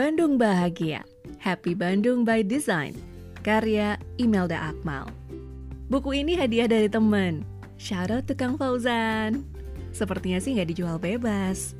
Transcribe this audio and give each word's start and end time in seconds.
Bandung 0.00 0.40
Bahagia, 0.40 1.04
Happy 1.36 1.76
Bandung 1.76 2.24
by 2.24 2.40
Design, 2.40 2.96
karya 3.44 4.00
Imelda 4.16 4.72
Akmal. 4.72 5.12
Buku 5.92 6.24
ini 6.24 6.32
hadiah 6.40 6.64
dari 6.64 6.88
temen, 6.88 7.44
shout 7.76 8.08
out 8.08 8.24
to 8.24 8.32
Kang 8.32 8.56
Fauzan. 8.56 9.44
Sepertinya 9.92 10.40
sih 10.40 10.56
nggak 10.56 10.72
dijual 10.72 10.96
bebas. 10.96 11.76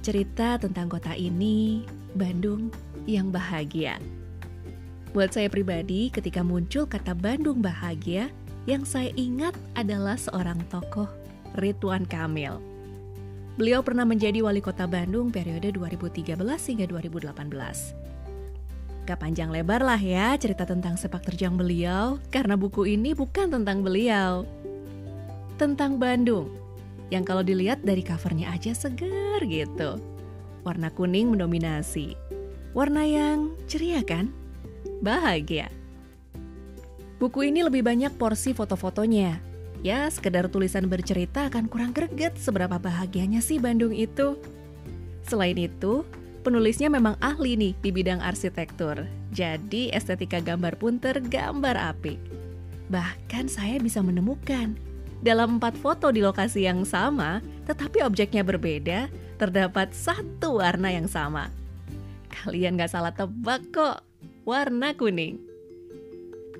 Cerita 0.00 0.56
tentang 0.56 0.88
kota 0.88 1.12
ini, 1.12 1.84
Bandung 2.16 2.72
yang 3.04 3.28
bahagia. 3.28 4.00
Buat 5.12 5.36
saya 5.36 5.52
pribadi, 5.52 6.08
ketika 6.08 6.40
muncul 6.40 6.88
kata 6.88 7.12
Bandung 7.12 7.60
bahagia, 7.60 8.32
yang 8.64 8.88
saya 8.88 9.12
ingat 9.20 9.52
adalah 9.76 10.16
seorang 10.16 10.64
tokoh, 10.72 11.12
Ridwan 11.60 12.08
Kamil. 12.08 12.56
Beliau 13.54 13.86
pernah 13.86 14.02
menjadi 14.02 14.42
wali 14.42 14.58
kota 14.58 14.82
Bandung 14.90 15.30
periode 15.30 15.70
2013 15.70 16.34
hingga 16.42 16.86
2018. 16.90 17.46
Gak 19.06 19.20
panjang 19.22 19.54
lebar 19.54 19.78
lah 19.78 20.00
ya 20.00 20.34
cerita 20.34 20.66
tentang 20.66 20.98
sepak 20.98 21.22
terjang 21.22 21.54
beliau, 21.54 22.18
karena 22.34 22.58
buku 22.58 22.98
ini 22.98 23.14
bukan 23.14 23.54
tentang 23.54 23.86
beliau. 23.86 24.42
Tentang 25.54 26.02
Bandung, 26.02 26.50
yang 27.14 27.22
kalau 27.22 27.46
dilihat 27.46 27.86
dari 27.86 28.02
covernya 28.02 28.50
aja 28.50 28.74
seger 28.74 29.38
gitu. 29.46 30.02
Warna 30.66 30.90
kuning 30.90 31.30
mendominasi. 31.30 32.18
Warna 32.74 33.06
yang 33.06 33.54
ceria 33.70 34.02
kan? 34.02 34.34
Bahagia. 34.98 35.70
Buku 37.22 37.46
ini 37.46 37.62
lebih 37.62 37.86
banyak 37.86 38.18
porsi 38.18 38.50
foto-fotonya, 38.50 39.38
Ya, 39.84 40.08
sekedar 40.08 40.48
tulisan 40.48 40.88
bercerita 40.88 41.52
akan 41.52 41.68
kurang 41.68 41.92
greget 41.92 42.40
seberapa 42.40 42.80
bahagianya 42.80 43.44
sih 43.44 43.60
Bandung 43.60 43.92
itu. 43.92 44.40
Selain 45.28 45.60
itu, 45.60 46.08
penulisnya 46.40 46.88
memang 46.88 47.20
ahli 47.20 47.52
nih 47.52 47.76
di 47.84 47.92
bidang 47.92 48.24
arsitektur. 48.24 49.04
Jadi 49.36 49.92
estetika 49.92 50.40
gambar 50.40 50.80
pun 50.80 50.96
tergambar 50.96 51.76
apik. 51.76 52.16
Bahkan 52.88 53.52
saya 53.52 53.76
bisa 53.76 54.00
menemukan 54.00 54.72
dalam 55.20 55.60
empat 55.60 55.76
foto 55.76 56.08
di 56.08 56.24
lokasi 56.24 56.64
yang 56.64 56.88
sama, 56.88 57.44
tetapi 57.68 58.00
objeknya 58.08 58.40
berbeda, 58.40 59.12
terdapat 59.36 59.92
satu 59.92 60.64
warna 60.64 60.96
yang 60.96 61.08
sama. 61.08 61.52
Kalian 62.32 62.80
gak 62.80 62.88
salah 62.88 63.12
tebak 63.12 63.68
kok, 63.68 64.00
warna 64.48 64.96
kuning. 64.96 65.40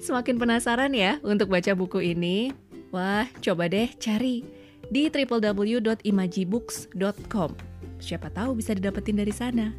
Semakin 0.01 0.37
penasaran 0.37 0.93
ya 0.93 1.17
untuk 1.25 1.49
baca 1.49 1.73
buku 1.73 2.13
ini? 2.13 2.53
Wah, 2.95 3.27
coba 3.43 3.67
deh 3.67 3.91
cari 3.99 4.47
di 4.87 5.11
www.imajibooks.com. 5.11 7.51
Siapa 7.99 8.31
tahu 8.31 8.63
bisa 8.63 8.71
didapetin 8.71 9.19
dari 9.19 9.35
sana. 9.35 9.75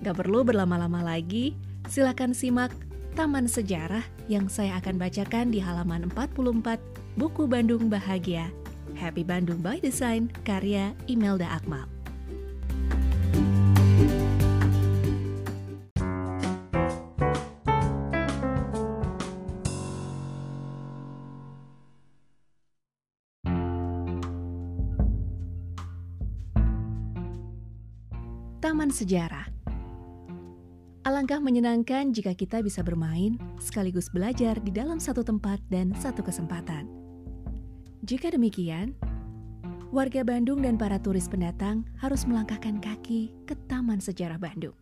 Gak 0.00 0.16
perlu 0.16 0.40
berlama-lama 0.40 1.04
lagi, 1.04 1.52
silakan 1.84 2.32
simak 2.32 2.72
Taman 3.12 3.44
Sejarah 3.44 4.08
yang 4.24 4.48
saya 4.48 4.80
akan 4.80 4.96
bacakan 4.96 5.52
di 5.52 5.60
halaman 5.60 6.08
44 6.08 6.80
buku 7.20 7.44
Bandung 7.44 7.92
Bahagia. 7.92 8.48
Happy 8.96 9.20
Bandung 9.20 9.60
by 9.60 9.76
Design, 9.76 10.32
karya 10.48 10.96
Imelda 11.12 11.60
Akmal. 11.60 11.97
Taman 28.68 28.92
Sejarah. 28.92 29.48
Alangkah 31.00 31.40
menyenangkan 31.40 32.12
jika 32.12 32.36
kita 32.36 32.60
bisa 32.60 32.84
bermain 32.84 33.40
sekaligus 33.56 34.12
belajar 34.12 34.60
di 34.60 34.68
dalam 34.68 35.00
satu 35.00 35.24
tempat 35.24 35.56
dan 35.72 35.96
satu 35.96 36.20
kesempatan. 36.20 36.84
Jika 38.04 38.28
demikian, 38.28 38.92
warga 39.88 40.20
Bandung 40.20 40.60
dan 40.60 40.76
para 40.76 41.00
turis 41.00 41.32
pendatang 41.32 41.88
harus 41.96 42.28
melangkahkan 42.28 42.76
kaki 42.76 43.32
ke 43.48 43.56
Taman 43.72 44.04
Sejarah 44.04 44.36
Bandung. 44.36 44.76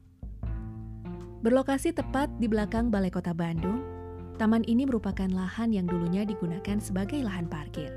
Berlokasi 1.47 1.95
tepat 1.95 2.27
di 2.43 2.51
belakang 2.51 2.91
Balai 2.91 3.15
Kota 3.15 3.31
Bandung, 3.31 3.87
taman 4.35 4.67
ini 4.67 4.83
merupakan 4.83 5.31
lahan 5.31 5.71
yang 5.71 5.87
dulunya 5.87 6.27
digunakan 6.27 6.83
sebagai 6.83 7.23
lahan 7.23 7.47
parkir. 7.47 7.95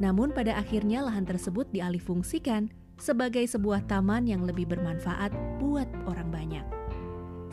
Namun 0.00 0.32
pada 0.32 0.56
akhirnya 0.56 1.04
lahan 1.04 1.28
tersebut 1.28 1.68
dialihfungsikan 1.76 2.72
sebagai 3.00 3.44
sebuah 3.44 3.86
taman 3.86 4.28
yang 4.28 4.44
lebih 4.44 4.68
bermanfaat 4.68 5.32
buat 5.62 5.88
orang 6.08 6.28
banyak. 6.32 6.66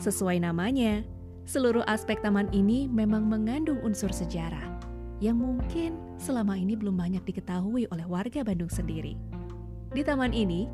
Sesuai 0.00 0.40
namanya, 0.40 1.04
seluruh 1.44 1.84
aspek 1.84 2.20
taman 2.24 2.48
ini 2.56 2.88
memang 2.88 3.28
mengandung 3.28 3.80
unsur 3.84 4.08
sejarah 4.08 4.80
yang 5.20 5.36
mungkin 5.36 6.00
selama 6.16 6.56
ini 6.56 6.72
belum 6.74 6.96
banyak 6.96 7.22
diketahui 7.28 7.84
oleh 7.92 8.06
warga 8.08 8.40
Bandung 8.40 8.72
sendiri. 8.72 9.20
Di 9.92 10.00
taman 10.00 10.32
ini, 10.32 10.64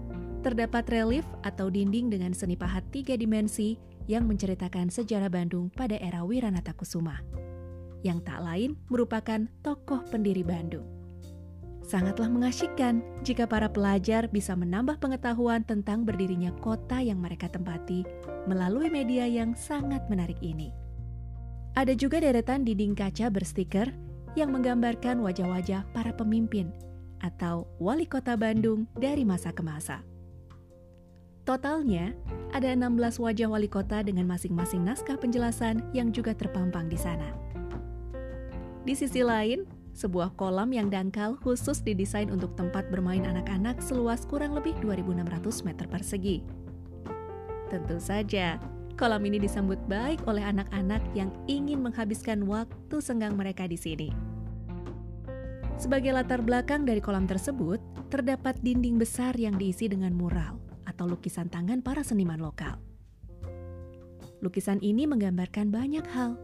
terdapat 0.46 0.86
relief 0.94 1.26
atau 1.42 1.66
dinding 1.66 2.06
dengan 2.06 2.30
seni 2.30 2.54
pahat 2.54 2.86
tiga 2.94 3.18
dimensi 3.18 3.74
yang 4.06 4.30
menceritakan 4.30 4.86
sejarah 4.86 5.26
Bandung 5.26 5.66
pada 5.74 5.98
era 5.98 6.22
Wiranata 6.22 6.70
Kusuma, 6.78 7.18
yang 8.06 8.22
tak 8.22 8.38
lain 8.38 8.78
merupakan 8.86 9.50
tokoh 9.66 10.06
pendiri 10.06 10.46
Bandung. 10.46 10.95
Sangatlah 11.86 12.26
mengasyikkan 12.26 12.98
jika 13.22 13.46
para 13.46 13.70
pelajar 13.70 14.26
bisa 14.26 14.58
menambah 14.58 14.98
pengetahuan 14.98 15.62
tentang 15.62 16.02
berdirinya 16.02 16.50
kota 16.58 16.98
yang 16.98 17.22
mereka 17.22 17.46
tempati 17.46 18.02
melalui 18.50 18.90
media 18.90 19.22
yang 19.22 19.54
sangat 19.54 20.02
menarik 20.10 20.36
ini. 20.42 20.74
Ada 21.78 21.94
juga 21.94 22.18
deretan 22.18 22.66
dinding 22.66 22.98
kaca 22.98 23.30
berstiker 23.30 23.94
yang 24.34 24.50
menggambarkan 24.50 25.22
wajah-wajah 25.22 25.86
para 25.94 26.10
pemimpin 26.10 26.74
atau 27.22 27.70
wali 27.78 28.04
kota 28.04 28.34
Bandung 28.34 28.90
dari 28.98 29.22
masa 29.22 29.54
ke 29.54 29.62
masa. 29.62 30.02
Totalnya, 31.46 32.10
ada 32.50 32.74
16 32.74 33.22
wajah 33.22 33.46
wali 33.46 33.70
kota 33.70 34.02
dengan 34.02 34.26
masing-masing 34.26 34.82
naskah 34.82 35.14
penjelasan 35.14 35.86
yang 35.94 36.10
juga 36.10 36.34
terpampang 36.34 36.90
di 36.90 36.98
sana. 36.98 37.30
Di 38.82 38.98
sisi 38.98 39.22
lain, 39.22 39.62
sebuah 39.96 40.36
kolam 40.36 40.76
yang 40.76 40.92
dangkal 40.92 41.40
khusus 41.40 41.80
didesain 41.80 42.28
untuk 42.28 42.52
tempat 42.52 42.92
bermain 42.92 43.24
anak-anak 43.24 43.80
seluas 43.80 44.28
kurang 44.28 44.52
lebih 44.52 44.76
2.600 44.84 45.64
meter 45.64 45.88
persegi. 45.88 46.44
Tentu 47.72 47.96
saja, 47.96 48.60
kolam 49.00 49.24
ini 49.24 49.40
disambut 49.40 49.80
baik 49.88 50.20
oleh 50.28 50.44
anak-anak 50.44 51.00
yang 51.16 51.32
ingin 51.48 51.80
menghabiskan 51.80 52.44
waktu 52.44 52.96
senggang 53.00 53.40
mereka 53.40 53.64
di 53.64 53.80
sini. 53.80 54.12
Sebagai 55.80 56.12
latar 56.12 56.44
belakang 56.44 56.84
dari 56.84 57.00
kolam 57.00 57.24
tersebut, 57.24 57.80
terdapat 58.12 58.60
dinding 58.60 59.00
besar 59.00 59.32
yang 59.40 59.56
diisi 59.56 59.88
dengan 59.88 60.12
mural 60.12 60.60
atau 60.84 61.08
lukisan 61.08 61.48
tangan 61.48 61.80
para 61.80 62.04
seniman 62.04 62.38
lokal. 62.40 62.76
Lukisan 64.44 64.76
ini 64.84 65.08
menggambarkan 65.08 65.72
banyak 65.72 66.04
hal, 66.12 66.36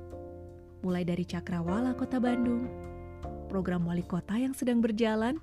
mulai 0.80 1.04
dari 1.04 1.24
cakrawala 1.24 1.92
kota 1.96 2.18
Bandung, 2.18 2.91
program 3.52 3.84
wali 3.84 4.00
kota 4.00 4.40
yang 4.40 4.56
sedang 4.56 4.80
berjalan, 4.80 5.36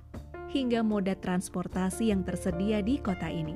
hingga 0.50 0.82
moda 0.82 1.14
transportasi 1.14 2.10
yang 2.10 2.26
tersedia 2.26 2.82
di 2.82 2.98
kota 2.98 3.30
ini. 3.30 3.54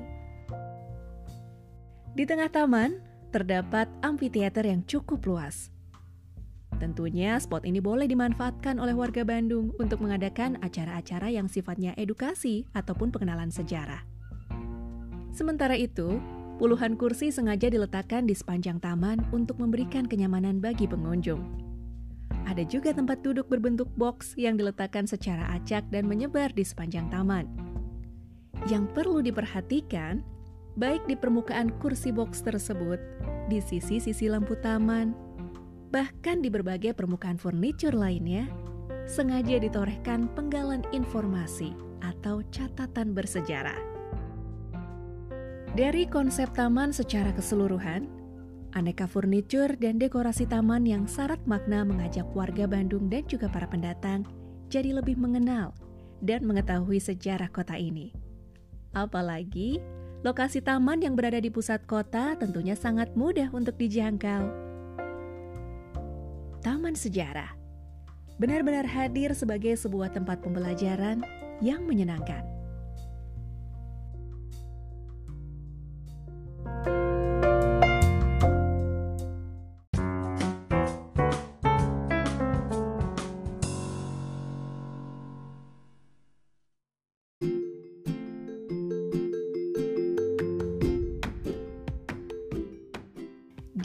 Di 2.15 2.23
tengah 2.23 2.47
taman, 2.47 3.03
terdapat 3.35 3.91
amfiteater 3.99 4.63
yang 4.63 4.87
cukup 4.87 5.27
luas. 5.27 5.75
Tentunya 6.79 7.35
spot 7.35 7.67
ini 7.67 7.83
boleh 7.83 8.07
dimanfaatkan 8.07 8.79
oleh 8.79 8.95
warga 8.95 9.27
Bandung 9.27 9.75
untuk 9.75 9.99
mengadakan 9.99 10.55
acara-acara 10.63 11.27
yang 11.31 11.51
sifatnya 11.51 11.91
edukasi 11.99 12.63
ataupun 12.71 13.11
pengenalan 13.11 13.51
sejarah. 13.51 14.07
Sementara 15.35 15.75
itu, 15.75 16.19
puluhan 16.55 16.95
kursi 16.95 17.31
sengaja 17.31 17.67
diletakkan 17.67 18.23
di 18.23 18.31
sepanjang 18.31 18.79
taman 18.79 19.19
untuk 19.35 19.59
memberikan 19.59 20.07
kenyamanan 20.07 20.63
bagi 20.63 20.87
pengunjung. 20.87 21.64
Ada 22.45 22.61
juga 22.65 22.93
tempat 22.93 23.25
duduk 23.25 23.49
berbentuk 23.49 23.89
box 23.97 24.37
yang 24.37 24.55
diletakkan 24.55 25.09
secara 25.09 25.49
acak 25.57 25.85
dan 25.89 26.05
menyebar 26.05 26.53
di 26.53 26.61
sepanjang 26.61 27.09
taman. 27.09 27.49
Yang 28.69 28.85
perlu 28.93 29.25
diperhatikan, 29.25 30.21
baik 30.77 31.03
di 31.09 31.17
permukaan 31.17 31.73
kursi 31.81 32.13
box 32.13 32.45
tersebut, 32.45 33.01
di 33.49 33.57
sisi-sisi 33.61 34.29
lampu 34.29 34.53
taman, 34.61 35.17
bahkan 35.89 36.41
di 36.41 36.53
berbagai 36.53 36.93
permukaan 36.93 37.37
furniture 37.41 37.93
lainnya, 37.93 38.45
sengaja 39.05 39.61
ditorehkan 39.61 40.29
penggalan 40.33 40.85
informasi 40.93 41.73
atau 42.05 42.45
catatan 42.53 43.13
bersejarah. 43.13 43.77
Dari 45.75 46.07
konsep 46.07 46.55
taman 46.55 46.95
secara 46.95 47.35
keseluruhan, 47.35 48.07
Aneka 48.75 49.07
furnitur 49.07 49.79
dan 49.79 49.95
dekorasi 49.95 50.43
taman 50.51 50.83
yang 50.83 51.07
syarat 51.07 51.39
makna 51.47 51.87
mengajak 51.87 52.27
warga 52.35 52.67
Bandung 52.67 53.07
dan 53.07 53.23
juga 53.23 53.47
para 53.47 53.71
pendatang 53.71 54.27
jadi 54.67 54.91
lebih 54.91 55.15
mengenal 55.15 55.71
dan 56.19 56.43
mengetahui 56.43 56.99
sejarah 56.99 57.47
kota 57.55 57.79
ini. 57.79 58.11
Apalagi 58.91 59.79
lokasi 60.27 60.59
taman 60.59 60.99
yang 60.99 61.15
berada 61.15 61.39
di 61.39 61.47
pusat 61.47 61.87
kota 61.87 62.35
tentunya 62.35 62.75
sangat 62.75 63.15
mudah 63.15 63.47
untuk 63.55 63.79
dijangkau. 63.79 64.51
Taman 66.59 66.99
Sejarah 66.99 67.55
benar-benar 68.35 68.83
hadir 68.83 69.31
sebagai 69.31 69.79
sebuah 69.79 70.11
tempat 70.11 70.43
pembelajaran 70.43 71.23
yang 71.63 71.87
menyenangkan. 71.87 72.54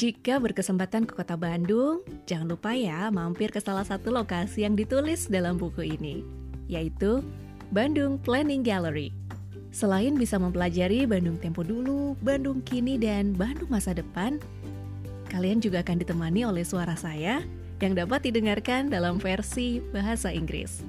Jika 0.00 0.41
berkesempatan 0.41 1.05
ke 1.05 1.12
kota 1.12 1.37
Bandung, 1.37 2.00
jangan 2.25 2.56
lupa 2.56 2.73
ya 2.73 3.12
mampir 3.12 3.52
ke 3.52 3.61
salah 3.61 3.85
satu 3.85 4.08
lokasi 4.08 4.64
yang 4.64 4.73
ditulis 4.73 5.29
dalam 5.29 5.61
buku 5.61 5.93
ini, 5.93 6.25
yaitu 6.73 7.20
Bandung 7.69 8.17
Planning 8.17 8.64
Gallery. 8.64 9.12
Selain 9.76 10.17
bisa 10.17 10.41
mempelajari 10.41 11.05
Bandung 11.05 11.37
tempo 11.37 11.61
dulu, 11.61 12.17
Bandung 12.25 12.64
kini, 12.64 12.97
dan 12.97 13.37
Bandung 13.37 13.69
masa 13.69 13.93
depan, 13.93 14.41
kalian 15.29 15.61
juga 15.61 15.85
akan 15.85 16.00
ditemani 16.00 16.49
oleh 16.49 16.64
suara 16.64 16.96
saya 16.96 17.44
yang 17.85 17.93
dapat 17.93 18.25
didengarkan 18.25 18.88
dalam 18.88 19.20
versi 19.20 19.85
bahasa 19.93 20.32
Inggris. 20.32 20.81